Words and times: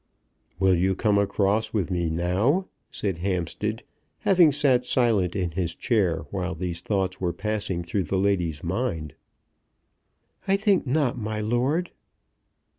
"Will 0.57 0.73
you 0.73 0.95
come 0.95 1.19
across 1.19 1.73
with 1.73 1.91
me 1.91 2.09
now?" 2.09 2.65
said 2.89 3.17
Hampstead, 3.17 3.83
having 4.21 4.51
sat 4.51 4.83
silent 4.83 5.35
in 5.35 5.51
his 5.51 5.75
chair 5.75 6.23
while 6.31 6.55
these 6.55 6.81
thoughts 6.81 7.21
were 7.21 7.31
passing 7.31 7.83
through 7.83 8.05
the 8.05 8.17
lady's 8.17 8.63
mind. 8.63 9.13
"I 10.47 10.57
think 10.57 10.87
not, 10.87 11.19
my 11.19 11.39
lord." 11.39 11.91